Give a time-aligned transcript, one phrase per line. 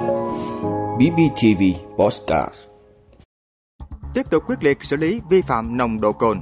[0.00, 1.62] BBTV
[1.96, 2.54] Postcard
[4.14, 6.40] Tiếp tục quyết liệt xử lý vi phạm nồng độ cồn,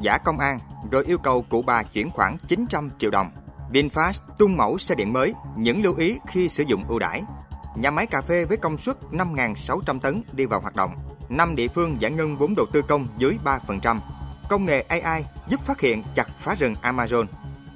[0.00, 0.58] giả công an
[0.90, 3.30] rồi yêu cầu cụ bà chuyển khoản 900 triệu đồng.
[3.72, 7.22] VinFast tung mẫu xe điện mới, những lưu ý khi sử dụng ưu đãi.
[7.76, 10.90] Nhà máy cà phê với công suất 5.600 tấn đi vào hoạt động.
[11.28, 13.98] Năm địa phương giải ngân vốn đầu tư công dưới 3%.
[14.48, 17.26] Công nghệ AI giúp phát hiện chặt phá rừng Amazon.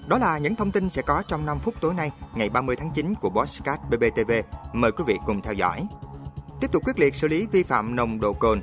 [0.08, 2.90] Đó là những thông tin sẽ có trong 5 phút tối nay, ngày 30 tháng
[2.94, 4.32] 9 của Bosscat BBTV.
[4.72, 5.86] Mời quý vị cùng theo dõi.
[6.60, 8.62] Tiếp tục quyết liệt xử lý vi phạm nồng độ cồn.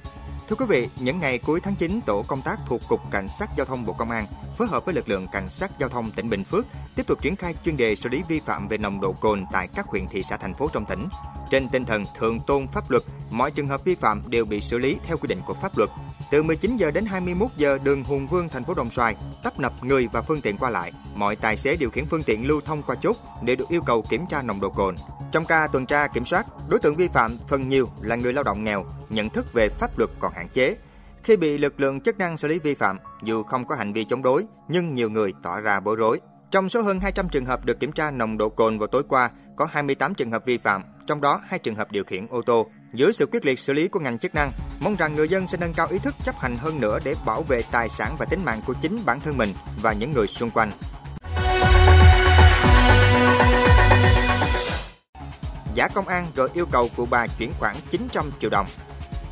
[0.50, 3.50] Thưa quý vị, những ngày cuối tháng 9, tổ công tác thuộc Cục Cảnh sát
[3.58, 4.28] Giao thông Bộ Công an
[4.58, 7.36] phối hợp với lực lượng Cảnh sát Giao thông tỉnh Bình Phước tiếp tục triển
[7.36, 10.24] khai chuyên đề xử lý vi phạm về nồng độ cồn tại các huyện thị
[10.24, 11.08] xã thành phố trong tỉnh.
[11.50, 14.78] Trên tinh thần thượng tôn pháp luật, mọi trường hợp vi phạm đều bị xử
[14.78, 15.90] lý theo quy định của pháp luật.
[16.32, 19.74] Từ 19 giờ đến 21 giờ, đường Hùng Vương, thành phố Đồng Xoài tấp nập
[19.84, 20.92] người và phương tiện qua lại.
[21.16, 24.06] Mọi tài xế điều khiển phương tiện lưu thông qua chốt đều được yêu cầu
[24.10, 24.96] kiểm tra nồng độ cồn.
[25.32, 28.44] Trong ca tuần tra kiểm soát, đối tượng vi phạm phần nhiều là người lao
[28.44, 30.76] động nghèo, nhận thức về pháp luật còn hạn chế.
[31.24, 34.04] Khi bị lực lượng chức năng xử lý vi phạm, dù không có hành vi
[34.04, 36.20] chống đối, nhưng nhiều người tỏ ra bối rối.
[36.52, 39.30] Trong số hơn 200 trường hợp được kiểm tra nồng độ cồn vào tối qua,
[39.56, 42.68] có 28 trường hợp vi phạm, trong đó hai trường hợp điều khiển ô tô.
[42.94, 45.58] Dưới sự quyết liệt xử lý của ngành chức năng, mong rằng người dân sẽ
[45.58, 48.46] nâng cao ý thức chấp hành hơn nữa để bảo vệ tài sản và tính
[48.46, 50.72] mạng của chính bản thân mình và những người xung quanh.
[55.76, 58.68] Giả công an rồi yêu cầu cụ bà chuyển khoản 900 triệu đồng.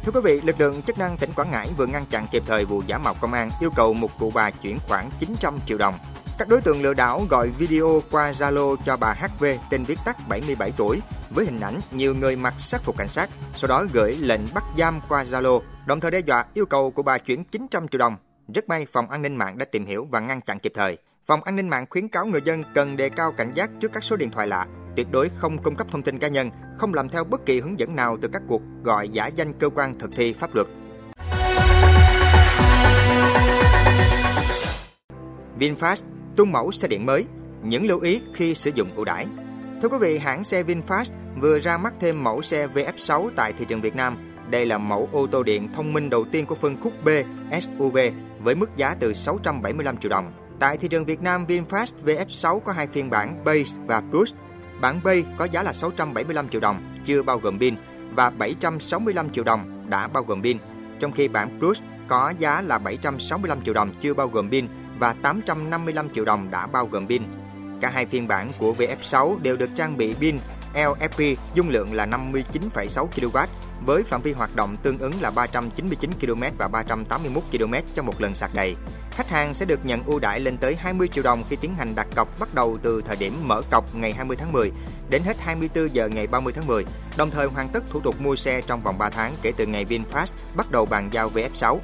[0.04, 2.66] Thưa quý vị, lực lượng chức năng tỉnh Quảng Ngãi vừa ngăn chặn kịp thời
[2.66, 6.00] vụ giả mạo công an yêu cầu một cụ bà chuyển khoản 900 triệu đồng.
[6.38, 10.18] Các đối tượng lừa đảo gọi video qua Zalo cho bà HV tên viết tắt
[10.30, 14.16] 77 tuổi với hình ảnh nhiều người mặc sắc phục cảnh sát, sau đó gửi
[14.16, 17.88] lệnh bắt giam qua Zalo, đồng thời đe dọa yêu cầu của bà chuyển 900
[17.88, 18.18] triệu đồng.
[18.56, 20.98] Rất may phòng an ninh mạng đã tìm hiểu và ngăn chặn kịp thời.
[21.26, 24.04] Phòng an ninh mạng khuyến cáo người dân cần đề cao cảnh giác trước các
[24.04, 27.10] số điện thoại lạ, tuyệt đối không cung cấp thông tin cá nhân, không làm
[27.10, 30.12] theo bất kỳ hướng dẫn nào từ các cuộc gọi giả danh cơ quan thực
[30.16, 30.68] thi pháp luật.
[35.60, 36.04] VinFast
[36.36, 37.26] tung mẫu xe điện mới,
[37.64, 39.26] những lưu ý khi sử dụng ưu đãi.
[39.82, 43.66] Thưa quý vị, hãng xe VinFast vừa ra mắt thêm mẫu xe VF6 tại thị
[43.70, 44.18] trường Việt Nam.
[44.50, 47.10] Đây là mẫu ô tô điện thông minh đầu tiên của phân khúc B
[47.62, 47.98] SUV
[48.40, 50.34] với mức giá từ 675 triệu đồng.
[50.60, 54.34] Tại thị trường Việt Nam, VinFast VF6 có hai phiên bản Base và Plus.
[54.82, 57.76] Bản Base có giá là 675 triệu đồng, chưa bao gồm pin,
[58.16, 60.58] và 765 triệu đồng đã bao gồm pin.
[61.00, 64.68] Trong khi bản Plus có giá là 765 triệu đồng chưa bao gồm pin
[65.00, 67.24] và 855 triệu đồng đã bao gồm pin.
[67.82, 70.38] Cả hai phiên bản của VF6 đều được trang bị pin
[70.74, 73.48] LFP dung lượng là 59,6 kW
[73.86, 78.22] với phạm vi hoạt động tương ứng là 399 km và 381 km cho một
[78.22, 78.76] lần sạc đầy.
[79.12, 81.96] Khách hàng sẽ được nhận ưu đãi lên tới 20 triệu đồng khi tiến hành
[81.96, 84.72] đặt cọc bắt đầu từ thời điểm mở cọc ngày 20 tháng 10
[85.10, 86.86] đến hết 24 giờ ngày 30 tháng 10,
[87.18, 89.86] đồng thời hoàn tất thủ tục mua xe trong vòng 3 tháng kể từ ngày
[89.86, 91.78] VinFast bắt đầu bàn giao VF6.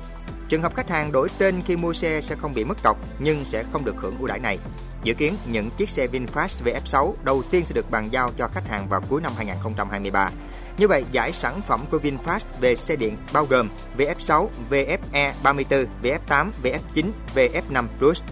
[0.50, 3.46] Trường hợp khách hàng đổi tên khi mua xe sẽ không bị mất cọc nhưng
[3.46, 4.60] sẽ không được hưởng ưu đãi này.
[5.04, 8.68] Dự kiến những chiếc xe VinFast VF6 đầu tiên sẽ được bàn giao cho khách
[8.70, 10.30] hàng vào cuối năm 2023.
[10.78, 15.86] Như vậy, giải sản phẩm của VinFast về xe điện bao gồm VF6, VFE 34,
[16.04, 18.24] VF8, VF9, VF5 Plus.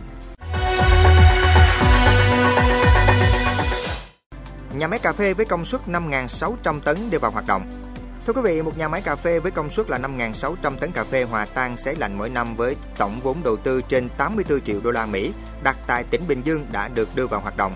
[4.78, 7.83] Nhà máy cà phê với công suất 5.600 tấn đưa vào hoạt động.
[8.28, 11.04] Thưa quý vị, một nhà máy cà phê với công suất là 5.600 tấn cà
[11.04, 14.82] phê hòa tan sấy lạnh mỗi năm với tổng vốn đầu tư trên 84 triệu
[14.82, 17.74] đô la Mỹ đặt tại tỉnh Bình Dương đã được đưa vào hoạt động.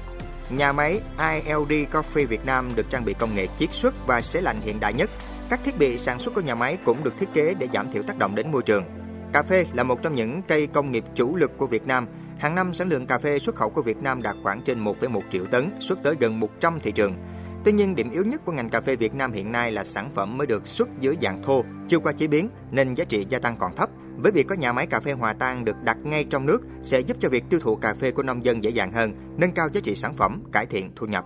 [0.50, 4.42] Nhà máy ILD Coffee Việt Nam được trang bị công nghệ chiết xuất và sấy
[4.42, 5.10] lạnh hiện đại nhất.
[5.50, 8.04] Các thiết bị sản xuất của nhà máy cũng được thiết kế để giảm thiểu
[8.04, 8.84] tác động đến môi trường.
[9.34, 12.08] Cà phê là một trong những cây công nghiệp chủ lực của Việt Nam.
[12.40, 15.22] Hàng năm sản lượng cà phê xuất khẩu của Việt Nam đạt khoảng trên 1,1
[15.32, 17.14] triệu tấn, xuất tới gần 100 thị trường.
[17.68, 20.12] Tuy nhiên, điểm yếu nhất của ngành cà phê Việt Nam hiện nay là sản
[20.12, 23.40] phẩm mới được xuất dưới dạng thô, chưa qua chế biến nên giá trị gia
[23.40, 23.90] tăng còn thấp.
[24.18, 27.00] Với việc có nhà máy cà phê hòa tan được đặt ngay trong nước sẽ
[27.00, 29.70] giúp cho việc tiêu thụ cà phê của nông dân dễ dàng hơn, nâng cao
[29.74, 31.26] giá trị sản phẩm, cải thiện thu nhập.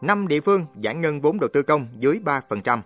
[0.00, 2.80] Năm địa phương giải ngân vốn đầu tư công dưới 3%.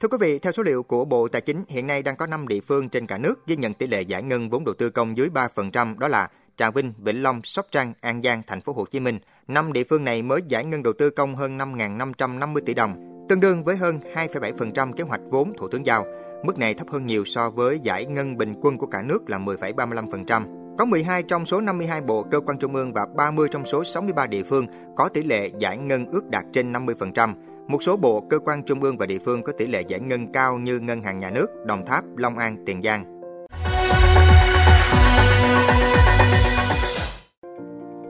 [0.00, 2.48] Thưa quý vị, theo số liệu của Bộ Tài chính, hiện nay đang có 5
[2.48, 5.16] địa phương trên cả nước ghi nhận tỷ lệ giải ngân vốn đầu tư công
[5.16, 8.84] dưới 3%, đó là Trà Vinh, Vĩnh Long, Sóc Trăng, An Giang, Thành phố Hồ
[8.90, 9.18] Chí Minh.
[9.48, 13.40] Năm địa phương này mới giải ngân đầu tư công hơn 5.550 tỷ đồng, tương
[13.40, 16.06] đương với hơn 2,7% kế hoạch vốn Thủ tướng giao.
[16.44, 19.38] Mức này thấp hơn nhiều so với giải ngân bình quân của cả nước là
[19.38, 20.76] 10,35%.
[20.78, 24.26] Có 12 trong số 52 bộ cơ quan trung ương và 30 trong số 63
[24.26, 24.66] địa phương
[24.96, 27.34] có tỷ lệ giải ngân ước đạt trên 50%.
[27.68, 30.32] Một số bộ cơ quan trung ương và địa phương có tỷ lệ giải ngân
[30.32, 33.22] cao như Ngân hàng Nhà nước, Đồng Tháp, Long An, Tiền Giang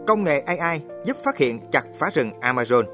[0.07, 2.85] công nghệ AI giúp phát hiện chặt phá rừng Amazon.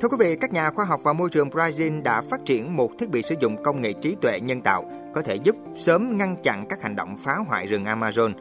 [0.00, 2.90] Thưa quý vị, các nhà khoa học và môi trường Brazil đã phát triển một
[2.98, 6.36] thiết bị sử dụng công nghệ trí tuệ nhân tạo có thể giúp sớm ngăn
[6.42, 8.32] chặn các hành động phá hoại rừng Amazon.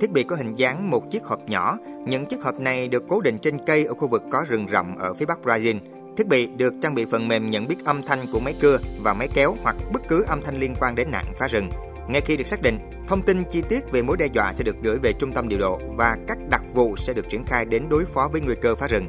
[0.00, 1.78] Thiết bị có hình dáng một chiếc hộp nhỏ.
[2.06, 4.96] Những chiếc hộp này được cố định trên cây ở khu vực có rừng rậm
[4.96, 5.78] ở phía bắc Brazil.
[6.16, 9.14] Thiết bị được trang bị phần mềm nhận biết âm thanh của máy cưa và
[9.14, 11.70] máy kéo hoặc bất cứ âm thanh liên quan đến nạn phá rừng.
[12.08, 12.78] Ngay khi được xác định,
[13.10, 15.58] thông tin chi tiết về mối đe dọa sẽ được gửi về trung tâm điều
[15.58, 18.74] độ và các đặc vụ sẽ được triển khai đến đối phó với nguy cơ
[18.74, 19.06] phá rừng.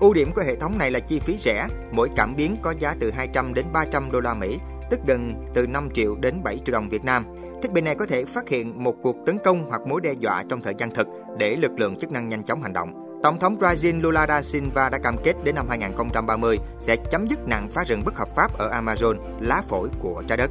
[0.00, 2.94] Ưu điểm của hệ thống này là chi phí rẻ, mỗi cảm biến có giá
[3.00, 4.58] từ 200 đến 300 đô la Mỹ,
[4.90, 7.24] tức gần từ 5 triệu đến 7 triệu đồng Việt Nam.
[7.62, 10.44] Thiết bị này có thể phát hiện một cuộc tấn công hoặc mối đe dọa
[10.48, 11.06] trong thời gian thực
[11.38, 13.20] để lực lượng chức năng nhanh chóng hành động.
[13.22, 17.38] Tổng thống Brazil Lula da Silva đã cam kết đến năm 2030 sẽ chấm dứt
[17.46, 20.50] nạn phá rừng bất hợp pháp ở Amazon, lá phổi của trái đất.